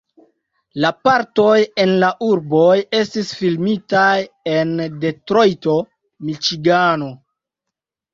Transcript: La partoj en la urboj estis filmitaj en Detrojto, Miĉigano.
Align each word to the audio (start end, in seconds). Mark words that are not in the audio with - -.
La 0.83 0.89
partoj 1.07 1.57
en 1.83 1.91
la 2.03 2.07
urboj 2.27 2.77
estis 2.99 3.29
filmitaj 3.41 4.07
en 4.53 4.71
Detrojto, 5.05 5.77
Miĉigano. 6.31 7.11